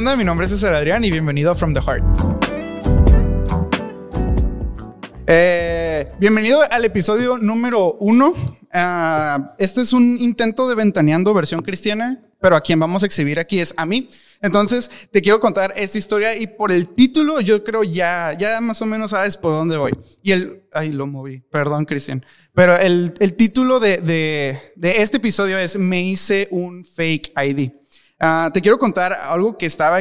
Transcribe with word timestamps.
Mi 0.00 0.24
nombre 0.24 0.46
es 0.46 0.52
César 0.52 0.72
Adrián 0.72 1.04
y 1.04 1.10
bienvenido 1.10 1.50
a 1.50 1.54
From 1.54 1.74
the 1.74 1.80
Heart. 1.82 2.02
Eh, 5.26 6.08
bienvenido 6.18 6.62
al 6.70 6.86
episodio 6.86 7.36
número 7.36 7.98
uno. 8.00 8.32
Ah, 8.72 9.54
este 9.58 9.82
es 9.82 9.92
un 9.92 10.16
intento 10.18 10.66
de 10.70 10.74
ventaneando 10.74 11.34
versión 11.34 11.60
cristiana, 11.60 12.18
pero 12.40 12.56
a 12.56 12.62
quien 12.62 12.80
vamos 12.80 13.02
a 13.02 13.06
exhibir 13.06 13.38
aquí 13.38 13.60
es 13.60 13.74
a 13.76 13.84
mí. 13.84 14.08
Entonces, 14.40 14.90
te 15.10 15.20
quiero 15.20 15.38
contar 15.38 15.74
esta 15.76 15.98
historia 15.98 16.34
y 16.34 16.46
por 16.46 16.72
el 16.72 16.88
título 16.88 17.42
yo 17.42 17.62
creo 17.62 17.84
ya, 17.84 18.34
ya 18.38 18.58
más 18.62 18.80
o 18.80 18.86
menos 18.86 19.10
sabes 19.10 19.36
por 19.36 19.52
dónde 19.52 19.76
voy. 19.76 19.92
Y 20.22 20.32
el, 20.32 20.62
ay, 20.72 20.92
lo 20.92 21.06
moví, 21.06 21.42
perdón, 21.50 21.84
Cristian. 21.84 22.24
Pero 22.54 22.74
el, 22.74 23.12
el 23.20 23.34
título 23.34 23.78
de, 23.80 23.98
de, 23.98 24.58
de 24.76 25.02
este 25.02 25.18
episodio 25.18 25.58
es 25.58 25.76
Me 25.78 26.00
hice 26.00 26.48
un 26.50 26.86
fake 26.86 27.32
ID. 27.36 27.79
Ah, 28.22 28.50
te 28.52 28.60
quiero 28.60 28.78
contar 28.78 29.14
algo 29.14 29.56
que 29.56 29.64
estaba, 29.64 29.98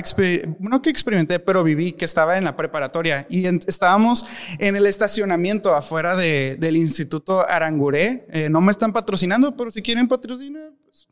no 0.60 0.82
que 0.82 0.90
experimenté, 0.90 1.40
pero 1.40 1.64
viví, 1.64 1.93
que 1.93 2.04
estaba 2.04 2.38
en 2.38 2.43
la 2.43 2.57
preparatoria 2.57 3.26
y 3.30 3.46
estábamos 3.66 4.26
en 4.57 4.76
el 4.76 4.86
estacionamiento 4.88 5.74
afuera 5.74 6.18
de, 6.18 6.57
del 6.60 6.76
Instituto 6.76 7.50
Aranguré. 7.50 8.26
Eh, 8.29 8.50
no 8.50 8.60
me 8.60 8.71
están 8.71 8.92
patrocinando, 8.92 9.56
pero 9.56 9.71
si 9.71 9.82
quieren 9.82 10.06
patrocinar, 10.10 10.70
pues... 10.84 11.07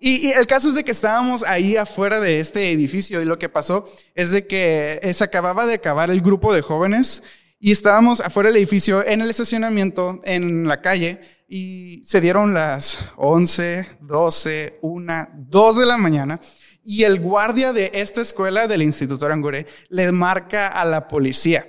y, 0.00 0.28
y, 0.28 0.32
el 0.32 0.46
caso 0.46 0.68
es 0.68 0.74
de 0.74 0.84
que 0.84 0.90
estábamos 0.90 1.42
ahí 1.44 1.78
afuera 1.78 2.20
de 2.20 2.40
este 2.40 2.70
edificio 2.70 3.22
y 3.22 3.24
lo 3.24 3.38
que 3.38 3.48
pasó 3.48 3.88
es 4.14 4.32
de 4.32 4.46
que 4.46 5.00
eh, 5.02 5.14
se 5.14 5.24
acababa 5.24 5.64
de 5.66 5.74
acabar 5.74 6.10
el 6.10 6.20
grupo 6.20 6.52
de 6.52 6.60
jóvenes 6.60 7.22
y 7.58 7.70
estábamos 7.70 8.20
afuera 8.20 8.50
del 8.50 8.58
edificio 8.58 9.02
en 9.06 9.22
el 9.22 9.30
estacionamiento 9.30 10.20
en 10.24 10.68
la 10.68 10.82
calle 10.82 11.22
y 11.46 12.02
se 12.04 12.20
dieron 12.20 12.54
las 12.54 12.98
11, 13.16 13.86
12, 14.00 14.78
1, 14.82 15.28
2 15.34 15.76
de 15.78 15.86
la 15.86 15.96
mañana 15.96 16.40
y 16.82 17.04
el 17.04 17.20
guardia 17.20 17.72
de 17.72 17.90
esta 17.94 18.20
escuela 18.20 18.66
del 18.68 18.82
Instituto 18.82 19.26
Arangure 19.26 19.66
le 19.88 20.12
marca 20.12 20.68
a 20.68 20.84
la 20.84 21.08
policía. 21.08 21.66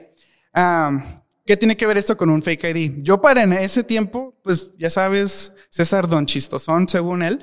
¿Qué 1.45 1.57
tiene 1.57 1.77
que 1.77 1.85
ver 1.85 1.97
esto 1.97 2.17
con 2.17 2.29
un 2.29 2.41
fake 2.41 2.63
ID? 2.75 2.93
Yo 3.03 3.21
para 3.21 3.43
en 3.43 3.53
ese 3.53 3.83
tiempo, 3.83 4.35
pues 4.43 4.75
ya 4.77 4.89
sabes, 4.89 5.53
César 5.69 6.07
Don 6.07 6.25
Chistosón, 6.25 6.87
según 6.87 7.21
él, 7.21 7.39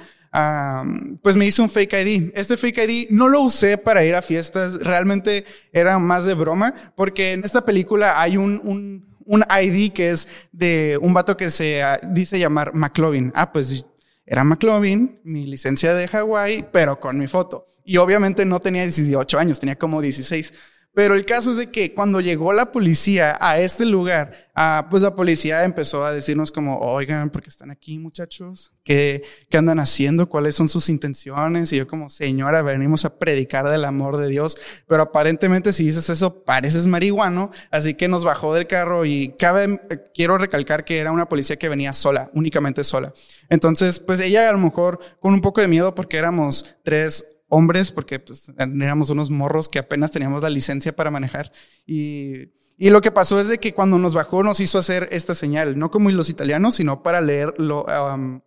pues 1.22 1.36
me 1.36 1.46
hice 1.46 1.62
un 1.62 1.70
fake 1.70 1.92
ID. 1.92 2.32
Este 2.34 2.56
fake 2.56 2.78
ID 2.78 3.06
no 3.10 3.28
lo 3.28 3.42
usé 3.42 3.78
para 3.78 4.04
ir 4.04 4.14
a 4.14 4.22
fiestas, 4.22 4.74
realmente 4.80 5.44
era 5.72 5.98
más 5.98 6.24
de 6.24 6.34
broma, 6.34 6.74
porque 6.96 7.32
en 7.32 7.44
esta 7.44 7.64
película 7.64 8.20
hay 8.20 8.36
un, 8.36 8.60
un 8.64 9.11
un 9.26 9.44
ID 9.48 9.92
que 9.92 10.10
es 10.10 10.28
de 10.52 10.98
un 11.00 11.14
vato 11.14 11.36
que 11.36 11.50
se 11.50 11.82
ah, 11.82 12.00
dice 12.02 12.38
llamar 12.38 12.74
McLovin. 12.74 13.32
Ah, 13.34 13.52
pues 13.52 13.86
era 14.24 14.44
McLovin, 14.44 15.20
mi 15.24 15.46
licencia 15.46 15.94
de 15.94 16.08
Hawái, 16.08 16.66
pero 16.72 17.00
con 17.00 17.18
mi 17.18 17.26
foto. 17.26 17.66
Y 17.84 17.96
obviamente 17.96 18.44
no 18.44 18.60
tenía 18.60 18.82
18 18.82 19.38
años, 19.38 19.60
tenía 19.60 19.76
como 19.76 20.00
16. 20.00 20.54
Pero 20.94 21.14
el 21.14 21.24
caso 21.24 21.52
es 21.52 21.56
de 21.56 21.70
que 21.70 21.94
cuando 21.94 22.20
llegó 22.20 22.52
la 22.52 22.70
policía 22.70 23.38
a 23.40 23.58
este 23.58 23.86
lugar, 23.86 24.50
ah, 24.54 24.88
pues 24.90 25.02
la 25.02 25.14
policía 25.14 25.64
empezó 25.64 26.04
a 26.04 26.12
decirnos 26.12 26.52
como, 26.52 26.78
oigan, 26.80 27.30
¿por 27.30 27.42
qué 27.42 27.48
están 27.48 27.70
aquí 27.70 27.96
muchachos? 27.96 28.72
¿Qué, 28.84 29.22
¿Qué 29.48 29.56
andan 29.56 29.80
haciendo? 29.80 30.28
¿Cuáles 30.28 30.54
son 30.54 30.68
sus 30.68 30.90
intenciones? 30.90 31.72
Y 31.72 31.78
yo 31.78 31.86
como, 31.86 32.10
señora, 32.10 32.60
venimos 32.60 33.06
a 33.06 33.18
predicar 33.18 33.70
del 33.70 33.86
amor 33.86 34.18
de 34.18 34.28
Dios, 34.28 34.58
pero 34.86 35.04
aparentemente 35.04 35.72
si 35.72 35.86
dices 35.86 36.10
eso, 36.10 36.44
pareces 36.44 36.86
marihuano, 36.86 37.52
así 37.70 37.94
que 37.94 38.06
nos 38.06 38.22
bajó 38.22 38.52
del 38.52 38.66
carro 38.66 39.06
y 39.06 39.34
cabe, 39.38 39.80
quiero 40.12 40.36
recalcar 40.36 40.84
que 40.84 40.98
era 40.98 41.10
una 41.10 41.26
policía 41.26 41.56
que 41.56 41.70
venía 41.70 41.94
sola, 41.94 42.30
únicamente 42.34 42.84
sola. 42.84 43.14
Entonces, 43.48 43.98
pues 43.98 44.20
ella 44.20 44.46
a 44.46 44.52
lo 44.52 44.58
mejor 44.58 44.98
con 45.20 45.32
un 45.32 45.40
poco 45.40 45.62
de 45.62 45.68
miedo 45.68 45.94
porque 45.94 46.18
éramos 46.18 46.76
tres 46.82 47.31
hombres, 47.52 47.92
porque 47.92 48.18
pues, 48.18 48.50
éramos 48.56 49.10
unos 49.10 49.28
morros 49.28 49.68
que 49.68 49.78
apenas 49.78 50.10
teníamos 50.10 50.42
la 50.42 50.48
licencia 50.48 50.96
para 50.96 51.10
manejar. 51.10 51.52
Y, 51.86 52.48
y, 52.78 52.88
lo 52.88 53.02
que 53.02 53.10
pasó 53.10 53.38
es 53.38 53.48
de 53.48 53.58
que 53.58 53.74
cuando 53.74 53.98
nos 53.98 54.14
bajó 54.14 54.42
nos 54.42 54.58
hizo 54.60 54.78
hacer 54.78 55.06
esta 55.12 55.34
señal, 55.34 55.78
no 55.78 55.90
como 55.90 56.10
los 56.10 56.30
italianos, 56.30 56.76
sino 56.76 57.02
para 57.02 57.20
leerlo, 57.20 57.84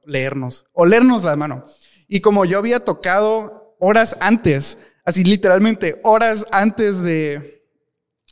leernos, 0.05 0.65
o 0.73 0.87
leernos 0.87 1.23
la 1.23 1.35
mano. 1.35 1.65
Y 2.07 2.21
como 2.21 2.45
yo 2.45 2.57
había 2.57 2.83
tocado 2.83 3.75
horas 3.79 4.17
antes, 4.21 4.79
así 5.05 5.23
literalmente 5.23 6.01
horas 6.03 6.47
antes 6.51 7.03
de, 7.03 7.63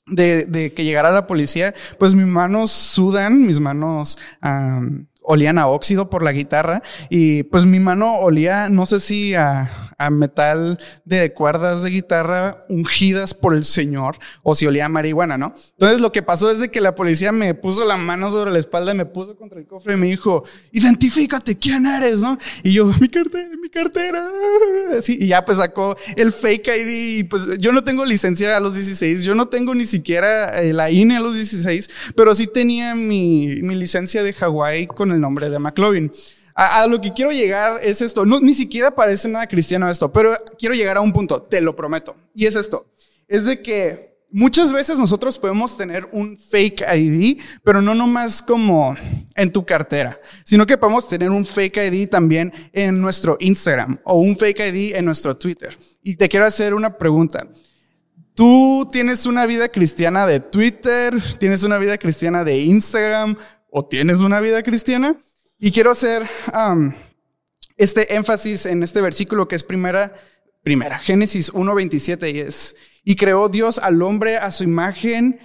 de, 0.08 0.46
de 0.46 0.74
que 0.74 0.86
llegara 0.86 1.12
la 1.12 1.28
policía, 1.28 1.76
pues 2.00 2.16
mis 2.16 2.26
manos 2.26 2.72
sudan, 2.72 3.46
mis 3.46 3.60
manos... 3.60 4.18
Olían 5.26 5.58
a 5.58 5.68
óxido 5.68 6.10
por 6.10 6.22
la 6.22 6.34
guitarra 6.34 6.82
y 7.10 7.44
pues 7.44 7.64
mi 7.64 7.80
mano 7.80 8.16
olía, 8.16 8.68
no 8.68 8.86
sé 8.86 9.00
si 9.00 9.34
a, 9.36 9.72
a 9.98 10.10
metal 10.10 10.80
de 11.06 11.34
cuerdas 11.34 11.84
de 11.84 11.90
guitarra 11.90 12.66
ungidas 12.70 13.34
por 13.34 13.54
el 13.54 13.66
Señor 13.66 14.18
o 14.44 14.56
si 14.56 14.66
olía 14.66 14.86
a 14.86 14.90
marihuana, 14.90 15.38
¿no? 15.38 15.54
Entonces 15.72 16.00
lo 16.00 16.12
que 16.12 16.24
pasó 16.24 16.50
es 16.52 16.60
de 16.60 16.70
que 16.70 16.82
la 16.82 16.96
policía 16.96 17.32
me 17.32 17.54
puso 17.54 17.86
la 17.86 17.98
mano 17.98 18.32
sobre 18.32 18.52
la 18.52 18.60
espalda 18.60 18.94
me 18.94 19.06
puso 19.06 19.36
contra 19.36 19.60
el 19.60 19.66
cofre 19.66 19.94
y 19.94 19.98
me 19.98 20.08
dijo, 20.08 20.44
identifícate, 20.72 21.58
¿quién 21.58 21.86
eres? 21.86 22.22
¿no? 22.22 22.38
Y 22.64 22.74
yo, 22.74 22.86
mi 23.00 23.10
cartera, 23.10 23.50
mi 23.62 23.70
cartera. 23.70 24.28
Así, 24.98 25.18
y 25.20 25.28
ya 25.28 25.46
pues 25.46 25.58
sacó 25.58 25.96
el 26.16 26.32
fake 26.32 26.68
ID 26.68 27.20
y 27.20 27.24
pues 27.24 27.58
yo 27.60 27.72
no 27.72 27.84
tengo 27.84 28.06
licencia 28.06 28.56
a 28.56 28.60
los 28.60 28.76
16, 28.76 29.24
yo 29.24 29.36
no 29.36 29.48
tengo 29.48 29.74
ni 29.74 29.86
siquiera 29.86 30.62
eh, 30.62 30.74
la 30.74 30.92
INE 30.92 31.18
a 31.18 31.20
los 31.20 31.36
16, 31.36 31.90
pero 32.16 32.34
sí 32.36 32.48
tenía 32.48 32.96
mi, 32.96 33.60
mi 33.62 33.76
licencia 33.76 34.24
de 34.24 34.34
Hawái 34.34 34.88
con 34.88 35.12
el 35.12 35.20
nombre 35.20 35.50
de 35.50 35.60
McLovin. 35.60 36.12
A, 36.56 36.86
lo 36.88 37.02
que 37.02 37.12
quiero 37.14 37.32
llegar 37.32 37.80
es 37.82 38.02
esto. 38.02 38.26
No, 38.26 38.40
ni 38.40 38.54
siquiera 38.54 38.94
parece 38.94 39.28
nada 39.28 39.48
cristiano 39.48 39.90
esto, 39.90 40.12
pero 40.12 40.34
quiero 40.60 40.76
llegar 40.76 40.98
a 40.98 41.02
un 41.02 41.12
punto, 41.12 41.42
te 41.42 41.62
lo 41.62 41.76
prometo. 41.76 42.16
Y 42.36 42.46
es 42.46 42.56
esto. 42.56 42.86
Es 43.28 43.46
de 43.46 43.62
que 43.62 44.20
muchas 44.30 44.72
veces 44.72 44.98
nosotros 45.00 45.40
podemos 45.40 45.76
tener 45.76 46.08
un 46.12 46.38
fake 46.38 46.84
ID, 46.96 47.42
pero 47.64 47.82
no 47.82 47.96
nomás 47.96 48.42
como 48.42 48.96
en 49.36 49.52
tu 49.52 49.66
cartera, 49.66 50.20
sino 50.44 50.66
que 50.66 50.78
podemos 50.78 51.08
tener 51.08 51.30
un 51.30 51.46
fake 51.46 51.78
ID 51.78 52.10
también 52.10 52.54
en 52.72 53.02
nuestro 53.02 53.38
Instagram 53.40 54.00
o 54.04 54.20
un 54.20 54.38
fake 54.38 54.60
ID 54.60 54.96
en 54.96 55.06
nuestro 55.06 55.36
Twitter. 55.36 55.76
Y 56.04 56.16
te 56.16 56.30
quiero 56.30 56.46
hacer 56.46 56.74
una 56.74 56.98
pregunta. 56.98 57.48
¿Tú 58.36 58.88
tienes 58.92 59.26
una 59.26 59.46
vida 59.46 59.70
cristiana 59.70 60.26
de 60.26 60.40
Twitter? 60.40 61.14
¿Tienes 61.40 61.64
una 61.64 61.78
vida 61.78 61.98
cristiana 61.98 62.44
de 62.44 62.60
Instagram? 62.60 63.36
¿O 63.70 63.86
tienes 63.86 64.20
una 64.20 64.40
vida 64.40 64.64
cristiana? 64.64 65.16
Y 65.66 65.72
quiero 65.72 65.92
hacer 65.92 66.30
este 67.78 68.16
énfasis 68.16 68.66
en 68.66 68.84
este 68.84 69.00
versículo 69.00 69.48
que 69.48 69.56
es 69.56 69.64
primera, 69.64 70.14
primera, 70.62 71.00
Génesis 71.00 71.54
1.27 71.54 72.34
y 72.34 72.40
es, 72.40 72.76
y 73.06 73.16
creó 73.16 73.48
Dios 73.48 73.80
al 73.80 74.02
hombre 74.02 74.36
a 74.36 74.52
su 74.52 74.66
imagen 74.66 75.40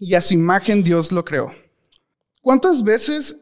y 0.00 0.14
a 0.14 0.20
su 0.20 0.34
imagen 0.34 0.82
Dios 0.82 1.12
lo 1.12 1.24
creó. 1.24 1.54
¿Cuántas 2.42 2.82
veces 2.82 3.36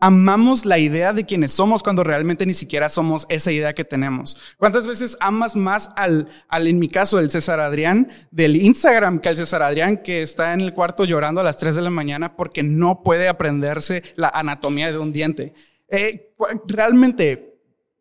amamos 0.00 0.64
la 0.64 0.78
idea 0.78 1.12
de 1.12 1.26
quienes 1.26 1.52
somos 1.52 1.82
cuando 1.82 2.02
realmente 2.02 2.46
ni 2.46 2.54
siquiera 2.54 2.88
somos 2.88 3.26
esa 3.28 3.52
idea 3.52 3.74
que 3.74 3.84
tenemos? 3.84 4.36
¿Cuántas 4.56 4.86
veces 4.86 5.16
amas 5.20 5.54
más 5.54 5.90
al, 5.94 6.26
al, 6.48 6.66
en 6.66 6.78
mi 6.78 6.88
caso, 6.88 7.20
el 7.20 7.30
César 7.30 7.60
Adrián 7.60 8.08
del 8.30 8.56
Instagram 8.56 9.20
que 9.20 9.28
al 9.28 9.36
César 9.36 9.62
Adrián 9.62 9.98
que 9.98 10.22
está 10.22 10.54
en 10.54 10.62
el 10.62 10.72
cuarto 10.72 11.04
llorando 11.04 11.40
a 11.40 11.44
las 11.44 11.58
3 11.58 11.76
de 11.76 11.82
la 11.82 11.90
mañana 11.90 12.34
porque 12.34 12.62
no 12.62 13.02
puede 13.02 13.28
aprenderse 13.28 14.02
la 14.16 14.28
anatomía 14.28 14.90
de 14.90 14.98
un 14.98 15.12
diente? 15.12 15.52
Eh, 15.88 16.32
realmente, 16.66 17.58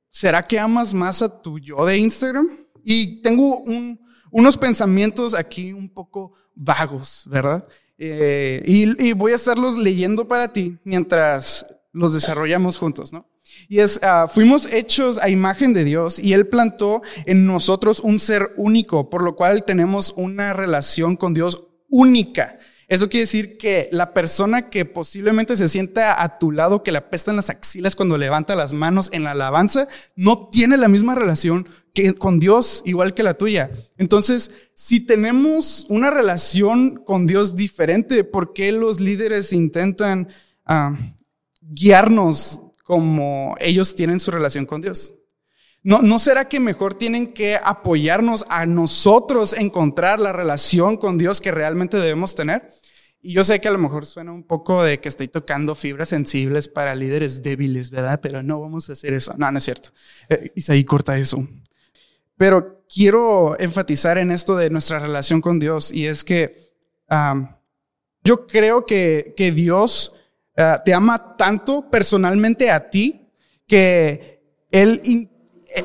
¿será 0.10 0.42
que 0.42 0.58
amas 0.58 0.94
más 0.94 1.22
a 1.22 1.42
tu 1.42 1.60
yo 1.60 1.86
de 1.86 1.98
Instagram? 1.98 2.48
Y 2.84 3.22
tengo 3.22 3.60
un, 3.60 4.00
unos 4.32 4.58
pensamientos 4.58 5.34
aquí 5.34 5.74
un 5.74 5.90
poco 5.90 6.34
vagos, 6.56 7.24
¿verdad? 7.26 7.68
Eh, 7.98 8.64
y, 8.66 9.08
y, 9.08 9.12
voy 9.12 9.34
a 9.34 9.36
estarlos 9.36 9.78
leyendo 9.78 10.26
para 10.26 10.54
ti 10.54 10.78
mientras 10.86 11.66
los 11.92 12.14
desarrollamos 12.14 12.78
juntos, 12.78 13.12
¿no? 13.14 13.28
Y 13.68 13.80
es, 13.80 14.00
uh, 14.04 14.28
fuimos 14.28 14.72
hechos 14.72 15.18
a 15.18 15.30
imagen 15.30 15.74
de 15.74 15.84
Dios 15.84 16.20
y 16.20 16.34
Él 16.34 16.48
plantó 16.48 17.02
en 17.26 17.46
nosotros 17.46 18.00
un 18.00 18.20
ser 18.20 18.54
único, 18.58 19.10
por 19.10 19.24
lo 19.24 19.36
cual 19.36 19.64
tenemos 19.64 20.14
una 20.16 20.54
relación 20.54 21.16
con 21.16 21.34
Dios 21.34 21.66
única. 21.90 22.58
Eso 22.90 23.08
quiere 23.08 23.22
decir 23.22 23.58
que 23.58 23.88
la 23.92 24.16
persona 24.16 24.70
que 24.72 24.84
posiblemente 24.84 25.56
se 25.56 25.68
sienta 25.68 26.24
a 26.24 26.40
tu 26.40 26.52
lado, 26.52 26.82
que 26.82 26.92
le 26.92 26.98
apestan 26.98 27.36
las 27.36 27.52
axilas 27.52 27.96
cuando 27.96 28.18
levanta 28.18 28.56
las 28.56 28.74
manos 28.74 29.10
en 29.12 29.24
la 29.24 29.32
alabanza, 29.32 29.88
no 30.16 30.50
tiene 30.52 30.76
la 30.76 30.88
misma 30.88 31.14
relación 31.14 31.70
que 31.94 32.16
con 32.16 32.40
Dios, 32.40 32.82
igual 32.86 33.14
que 33.14 33.22
la 33.22 33.36
tuya. 33.36 33.70
Entonces, 34.00 34.50
si 34.74 35.02
tenemos 35.02 35.86
una 35.90 36.10
relación 36.10 36.96
con 37.06 37.28
Dios 37.28 37.56
diferente, 37.56 38.24
¿por 38.24 38.54
qué 38.54 38.72
los 38.72 39.00
líderes 39.00 39.54
intentan 39.54 40.28
uh, 40.68 40.96
guiarnos 41.62 42.62
como 42.84 43.56
ellos 43.60 43.96
tienen 43.96 44.20
su 44.20 44.32
relación 44.32 44.66
con 44.66 44.82
Dios. 44.82 45.14
¿No, 45.82 46.02
¿No 46.02 46.20
será 46.20 46.50
que 46.50 46.60
mejor 46.60 46.94
tienen 46.94 47.34
que 47.34 47.56
apoyarnos 47.56 48.46
a 48.50 48.66
nosotros 48.66 49.54
encontrar 49.54 50.20
la 50.20 50.34
relación 50.34 50.98
con 50.98 51.18
Dios 51.18 51.40
que 51.40 51.52
realmente 51.52 51.98
debemos 51.98 52.36
tener? 52.36 52.70
Y 53.22 53.34
yo 53.34 53.44
sé 53.44 53.60
que 53.60 53.68
a 53.68 53.72
lo 53.72 53.78
mejor 53.78 54.06
suena 54.06 54.32
un 54.32 54.44
poco 54.44 54.82
de 54.84 55.00
que 55.00 55.10
estoy 55.10 55.28
tocando 55.28 55.76
fibras 55.76 56.10
sensibles 56.10 56.70
para 56.70 56.96
líderes 56.96 57.44
débiles, 57.44 57.90
¿verdad? 57.90 58.20
Pero 58.22 58.44
no 58.44 58.62
vamos 58.62 58.90
a 58.90 58.94
hacer 58.94 59.14
eso. 59.14 59.34
No, 59.38 59.52
no 59.52 59.58
es 59.58 59.64
cierto. 59.64 59.90
Eh, 60.30 60.52
Isaí, 60.56 60.84
corta 60.86 61.18
eso. 61.18 61.46
Pero 62.38 62.86
quiero 62.88 63.60
enfatizar 63.60 64.18
en 64.18 64.32
esto 64.32 64.56
de 64.56 64.70
nuestra 64.70 65.00
relación 65.00 65.42
con 65.42 65.60
Dios 65.60 65.92
y 65.92 66.08
es 66.08 66.24
que 66.24 66.56
yo 68.24 68.48
creo 68.48 68.86
que, 68.86 69.34
que 69.36 69.52
Dios 69.52 70.16
ah, 70.60 70.82
te 70.84 70.94
ama 70.94 71.36
tanto 71.38 71.90
personalmente 71.90 72.70
a 72.70 72.90
ti 72.90 73.28
que 73.68 74.42
Él, 74.72 75.02
eh, 75.04 75.84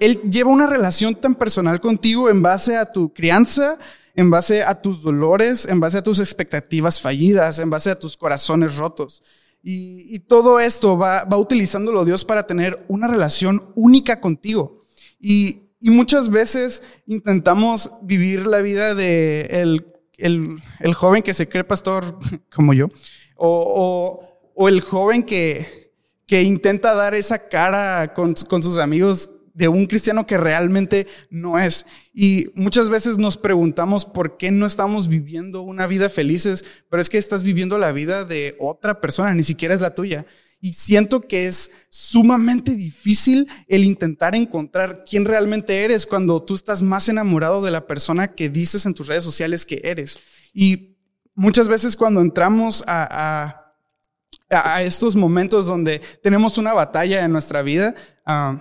él 0.00 0.20
lleva 0.30 0.50
una 0.50 0.66
relación 0.66 1.14
tan 1.14 1.34
personal 1.34 1.80
contigo 1.80 2.30
en 2.30 2.42
base 2.42 2.76
a 2.76 2.90
tu 2.90 3.12
crianza, 3.12 3.78
en 4.14 4.30
base 4.30 4.62
a 4.62 4.80
tus 4.80 5.02
dolores, 5.02 5.66
en 5.66 5.80
base 5.80 5.98
a 5.98 6.02
tus 6.02 6.20
expectativas 6.20 7.00
fallidas, 7.00 7.58
en 7.58 7.70
base 7.70 7.90
a 7.90 7.98
tus 7.98 8.16
corazones 8.16 8.76
rotos. 8.76 9.22
Y, 9.66 10.18
todo 10.20 10.60
esto 10.60 10.98
va, 10.98 11.24
va 11.24 11.38
utilizándolo 11.38 12.04
Dios 12.04 12.22
para 12.26 12.46
tener 12.46 12.84
una 12.86 13.08
relación 13.08 13.72
única 13.74 14.20
contigo. 14.20 14.82
Y, 15.18 15.62
muchas 15.80 16.30
veces 16.30 16.82
intentamos 17.06 17.90
vivir 18.02 18.46
la 18.46 18.62
vida 18.62 18.94
de 18.94 19.42
el, 19.50 19.86
el, 20.80 20.94
joven 20.94 21.22
que 21.22 21.34
se 21.34 21.48
cree 21.48 21.64
pastor 21.64 22.18
como 22.54 22.72
yo, 22.72 22.88
o, 23.36 24.20
o, 24.54 24.68
el 24.68 24.80
joven 24.80 25.22
que, 25.22 25.92
que 26.26 26.42
intenta 26.42 26.94
dar 26.94 27.14
esa 27.14 27.48
cara 27.48 28.12
con, 28.14 28.34
con 28.48 28.62
sus 28.62 28.78
amigos 28.78 29.30
de 29.54 29.68
un 29.68 29.86
cristiano 29.86 30.26
que 30.26 30.36
realmente 30.36 31.06
no 31.30 31.58
es. 31.58 31.86
Y 32.12 32.48
muchas 32.54 32.90
veces 32.90 33.18
nos 33.18 33.36
preguntamos 33.36 34.04
por 34.04 34.36
qué 34.36 34.50
no 34.50 34.66
estamos 34.66 35.08
viviendo 35.08 35.62
una 35.62 35.86
vida 35.86 36.10
felices, 36.10 36.64
pero 36.90 37.00
es 37.00 37.08
que 37.08 37.18
estás 37.18 37.42
viviendo 37.42 37.78
la 37.78 37.92
vida 37.92 38.24
de 38.24 38.56
otra 38.58 39.00
persona, 39.00 39.32
ni 39.34 39.44
siquiera 39.44 39.74
es 39.74 39.80
la 39.80 39.94
tuya. 39.94 40.26
Y 40.60 40.72
siento 40.72 41.20
que 41.20 41.46
es 41.46 41.70
sumamente 41.90 42.74
difícil 42.74 43.48
el 43.68 43.84
intentar 43.84 44.34
encontrar 44.34 45.04
quién 45.08 45.24
realmente 45.24 45.84
eres 45.84 46.06
cuando 46.06 46.42
tú 46.42 46.54
estás 46.54 46.82
más 46.82 47.08
enamorado 47.08 47.62
de 47.62 47.70
la 47.70 47.86
persona 47.86 48.34
que 48.34 48.48
dices 48.48 48.86
en 48.86 48.94
tus 48.94 49.06
redes 49.06 49.24
sociales 49.24 49.66
que 49.66 49.82
eres. 49.84 50.20
Y 50.54 50.93
muchas 51.34 51.68
veces 51.68 51.96
cuando 51.96 52.20
entramos 52.20 52.84
a, 52.86 53.60
a, 54.50 54.82
estos 54.82 55.16
momentos 55.16 55.66
donde 55.66 56.00
tenemos 56.22 56.58
una 56.58 56.72
batalla 56.72 57.24
en 57.24 57.32
nuestra 57.32 57.62
vida, 57.62 57.94
uh, 58.26 58.56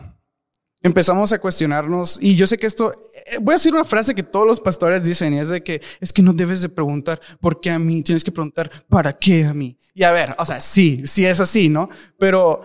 empezamos 0.81 1.31
a 1.31 1.39
cuestionarnos, 1.39 2.17
y 2.21 2.35
yo 2.35 2.47
sé 2.47 2.57
que 2.57 2.67
esto, 2.67 2.91
eh, 2.91 3.37
voy 3.41 3.53
a 3.53 3.55
decir 3.55 3.73
una 3.73 3.85
frase 3.85 4.15
que 4.15 4.23
todos 4.23 4.47
los 4.47 4.59
pastores 4.59 5.03
dicen, 5.03 5.33
y 5.33 5.39
es 5.39 5.49
de 5.49 5.63
que 5.63 5.81
es 5.99 6.11
que 6.11 6.21
no 6.21 6.33
debes 6.33 6.61
de 6.61 6.69
preguntar 6.69 7.21
por 7.39 7.61
qué 7.61 7.71
a 7.71 7.79
mí, 7.79 8.01
tienes 8.01 8.23
que 8.23 8.31
preguntar 8.31 8.69
para 8.89 9.13
qué 9.13 9.45
a 9.45 9.53
mí. 9.53 9.77
Y 9.93 10.03
a 10.03 10.11
ver, 10.11 10.35
o 10.39 10.45
sea, 10.45 10.59
sí, 10.59 11.03
sí 11.05 11.25
es 11.25 11.39
así, 11.39 11.69
¿no? 11.69 11.89
Pero 12.17 12.61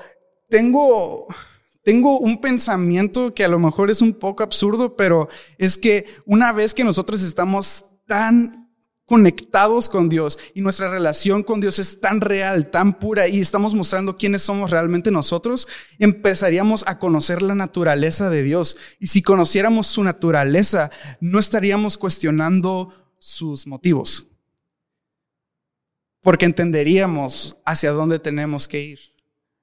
tengo, 0.49 1.27
tengo 1.83 2.19
un 2.19 2.41
pensamiento 2.41 3.35
que 3.35 3.45
a 3.45 3.49
lo 3.49 3.59
mejor 3.59 3.91
es 3.91 4.01
un 4.01 4.15
poco 4.15 4.43
absurdo, 4.43 4.97
pero 4.97 5.29
es 5.59 5.77
que 5.77 6.07
una 6.25 6.53
vez 6.53 6.75
que 6.75 6.85
nosotros 6.85 7.23
estamos 7.23 7.85
tan 8.07 8.68
conectados 9.09 9.89
con 9.89 10.11
Dios 10.11 10.39
y 10.53 10.61
nuestra 10.61 10.91
relación 10.91 11.43
con 11.43 11.63
Dios 11.63 11.79
es 11.79 11.99
tan 11.99 12.21
real, 12.21 12.71
tan 12.71 12.93
pura 12.93 13.27
y 13.27 13.41
estamos 13.41 13.73
mostrando 13.73 14.19
quiénes 14.19 14.43
somos 14.43 14.71
realmente 14.71 15.11
nosotros, 15.11 15.67
empezaríamos 15.99 16.87
a 16.87 16.99
conocer 16.99 17.41
la 17.41 17.55
naturaleza 17.55 18.29
de 18.29 18.43
Dios. 18.43 18.77
Y 19.01 19.07
si 19.07 19.23
conociéramos 19.23 19.87
su 19.87 20.05
naturaleza, 20.05 20.91
no 21.23 21.39
estaríamos 21.39 21.97
cuestionando 21.97 22.93
sus 23.19 23.67
motivos, 23.67 24.27
porque 26.21 26.45
entenderíamos 26.45 27.57
hacia 27.65 27.93
dónde 27.93 28.19
tenemos 28.19 28.69
que 28.69 28.83
ir. 28.83 29.01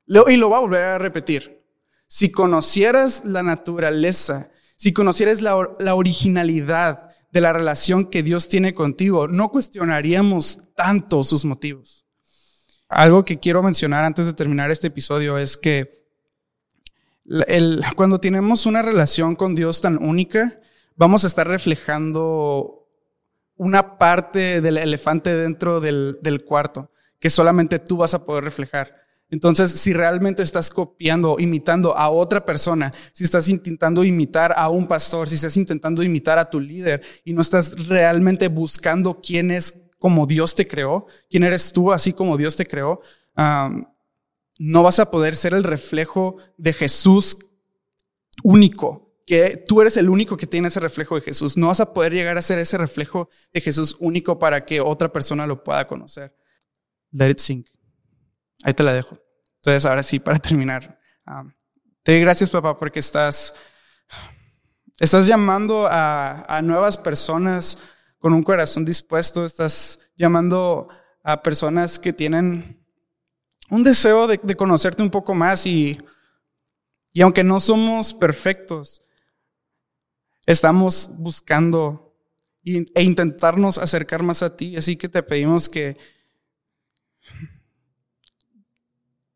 Y 0.08 0.38
lo 0.38 0.50
voy 0.50 0.58
a 0.58 0.62
volver 0.62 0.84
a 0.84 0.98
repetir. 0.98 1.64
Si 2.08 2.32
conocieras 2.32 3.24
la 3.26 3.44
naturaleza, 3.44 4.50
si 4.76 4.92
conocieras 4.92 5.40
la, 5.42 5.70
la 5.78 5.94
originalidad, 5.94 7.15
de 7.32 7.42
la 7.42 7.54
relación 7.54 8.06
que 8.06 8.24
Dios 8.24 8.48
tiene 8.48 8.74
contigo, 8.74 9.28
no 9.28 9.50
cuestionaríamos 9.50 10.60
tanto 10.76 11.24
sus 11.24 11.46
motivos. 11.46 12.06
Algo 12.88 13.26
que 13.26 13.40
quiero 13.40 13.64
mencionar 13.64 14.06
antes 14.06 14.26
de 14.26 14.34
terminar 14.34 14.72
este 14.72 14.88
episodio 14.88 15.38
es 15.38 15.58
que 15.58 16.06
cuando 17.96 18.20
tenemos 18.20 18.66
una 18.66 18.82
relación 18.82 19.36
con 19.36 19.56
Dios 19.56 19.82
tan 19.82 20.02
única, 20.02 20.60
vamos 20.96 21.24
a 21.24 21.28
estar 21.28 21.48
reflejando 21.48 22.88
una 23.58 23.98
parte 23.98 24.62
del 24.62 24.78
elefante 24.78 25.36
dentro 25.36 25.80
del, 25.80 26.20
del 26.22 26.44
cuarto 26.44 26.92
que 27.20 27.30
solamente 27.30 27.80
tú 27.80 27.98
vas 27.98 28.14
a 28.14 28.24
poder 28.24 28.44
reflejar. 28.44 29.05
Entonces, 29.30 29.72
si 29.72 29.92
realmente 29.94 30.44
estás 30.44 30.70
copiando, 30.70 31.38
imitando 31.40 31.98
a 31.98 32.10
otra 32.10 32.46
persona, 32.46 32.92
si 33.12 33.24
estás 33.24 33.50
intentando 33.50 34.04
imitar 34.04 34.54
a 34.56 34.70
un 34.70 34.88
pastor, 34.88 35.28
si 35.28 35.36
estás 35.36 35.58
intentando 35.58 36.04
imitar 36.04 36.38
a 36.38 36.50
tu 36.50 36.60
líder 36.60 37.02
y 37.24 37.34
no 37.34 37.42
estás 37.42 37.88
realmente 37.88 38.48
buscando 38.48 39.20
quién 39.22 39.52
es 39.52 39.82
como 39.98 40.28
Dios 40.28 40.56
te 40.56 40.68
creó, 40.68 41.08
quién 41.30 41.44
eres 41.44 41.72
tú 41.72 41.92
así 41.92 42.14
como 42.14 42.38
Dios 42.38 42.56
te 42.56 42.66
creó, 42.66 43.02
no 44.58 44.84
vas 44.84 45.00
a 45.00 45.10
poder 45.10 45.36
ser 45.36 45.54
el 45.54 45.64
reflejo 45.64 46.38
de 46.58 46.74
Jesús 46.74 47.38
único, 48.44 49.06
que 49.26 49.58
tú 49.68 49.82
eres 49.82 49.98
el 49.98 50.10
único 50.10 50.38
que 50.38 50.46
tiene 50.46 50.68
ese 50.68 50.80
reflejo 50.80 51.16
de 51.16 51.22
Jesús. 51.22 51.58
No 51.58 51.68
vas 51.68 51.80
a 51.80 51.92
poder 51.92 52.14
llegar 52.14 52.38
a 52.38 52.44
ser 52.44 52.60
ese 52.60 52.78
reflejo 52.78 53.30
de 53.52 53.62
Jesús 53.62 53.96
único 54.00 54.38
para 54.38 54.64
que 54.64 54.80
otra 54.80 55.12
persona 55.12 55.48
lo 55.48 55.64
pueda 55.64 55.88
conocer. 55.88 56.36
Let 57.12 57.32
it 57.32 57.40
sink. 57.40 57.68
Ahí 58.64 58.74
te 58.74 58.84
la 58.84 58.94
dejo. 58.94 59.18
Entonces, 59.58 59.86
ahora 59.86 60.04
sí, 60.04 60.20
para 60.20 60.40
terminar, 60.40 61.00
te 62.04 62.12
doy 62.12 62.22
gracias, 62.22 62.50
papá, 62.52 62.78
porque 62.78 63.00
estás, 63.00 63.54
estás 65.00 65.26
llamando 65.26 65.88
a, 65.90 66.62
nuevas 66.64 66.98
personas 66.98 67.80
con 68.20 68.34
un 68.34 68.44
corazón 68.44 68.86
dispuesto, 68.86 69.46
estás 69.46 70.00
llamando 70.16 70.88
a 71.24 71.42
personas 71.42 71.98
que 71.98 72.14
tienen 72.14 72.86
un 73.70 73.84
deseo 73.84 74.28
de, 74.28 74.38
conocerte 74.56 75.02
un 75.02 75.10
poco 75.10 75.34
más 75.34 75.66
y, 75.66 75.98
y 77.12 77.22
aunque 77.22 77.44
no 77.44 77.60
somos 77.60 78.14
perfectos, 78.14 79.02
estamos 80.46 81.10
buscando 81.18 82.16
e 82.64 83.04
intentarnos 83.04 83.78
acercar 83.78 84.24
más 84.24 84.42
a 84.42 84.56
ti. 84.56 84.76
Así 84.76 84.96
que 84.96 85.10
te 85.10 85.22
pedimos 85.22 85.70
que 85.70 85.98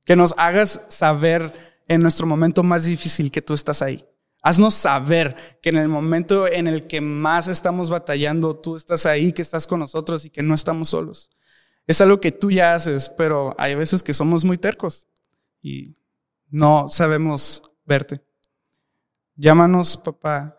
que 0.10 0.16
nos 0.16 0.34
hagas 0.40 0.82
saber 0.88 1.54
en 1.88 2.02
nuestro 2.02 2.26
momento 2.26 2.64
más 2.64 2.86
difícil 2.86 3.30
que 3.30 3.44
tú 3.44 3.54
estás 3.54 3.84
ahí. 3.84 4.04
Haznos 4.42 4.74
saber 4.74 5.36
que 5.62 5.70
en 5.70 5.78
el 5.78 5.88
momento 5.88 6.52
en 6.52 6.68
el 6.68 6.88
que 6.88 7.00
más 7.00 7.48
estamos 7.48 7.92
batallando, 7.92 8.58
tú 8.58 8.76
estás 8.76 9.06
ahí, 9.06 9.32
que 9.32 9.44
estás 9.44 9.68
con 9.68 9.80
nosotros 9.80 10.26
y 10.26 10.32
que 10.32 10.42
no 10.42 10.56
estamos 10.56 10.90
solos. 10.90 11.30
Es 11.86 12.02
algo 12.02 12.20
que 12.20 12.32
tú 12.32 12.50
ya 12.50 12.74
haces, 12.74 13.08
pero 13.08 13.54
hay 13.60 13.76
veces 13.76 14.02
que 14.02 14.16
somos 14.16 14.44
muy 14.44 14.58
tercos 14.58 15.06
y 15.62 15.94
no 16.50 16.88
sabemos 16.88 17.62
verte. 17.86 18.20
Llámanos, 19.36 19.96
papá, 19.96 20.58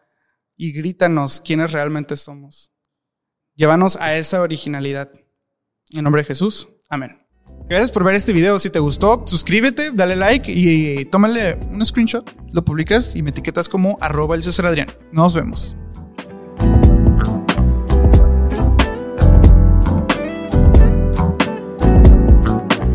y 0.56 0.70
grítanos 0.70 1.40
quiénes 1.40 1.72
realmente 1.72 2.16
somos. 2.16 2.70
Llévanos 3.56 3.96
a 3.96 4.16
esa 4.16 4.42
originalidad. 4.42 5.10
En 5.90 6.04
nombre 6.04 6.22
de 6.22 6.26
Jesús. 6.26 6.68
Amén. 6.88 7.29
Gracias 7.70 7.92
por 7.92 8.02
ver 8.02 8.16
este 8.16 8.32
video. 8.32 8.58
Si 8.58 8.68
te 8.68 8.80
gustó, 8.80 9.22
suscríbete, 9.24 9.92
dale 9.94 10.16
like 10.16 10.50
y 10.50 11.04
tómale 11.04 11.56
un 11.70 11.86
screenshot, 11.86 12.28
lo 12.52 12.64
publicas 12.64 13.14
y 13.14 13.22
me 13.22 13.30
etiquetas 13.30 13.68
como 13.68 13.96
arroba 14.00 14.34
el 14.34 14.42
César 14.42 14.66
Adrián. 14.66 14.88
Nos 15.12 15.34
vemos. 15.34 15.76